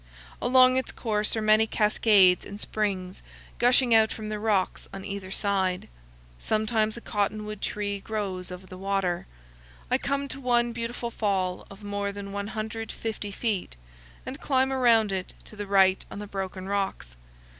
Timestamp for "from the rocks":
4.11-4.89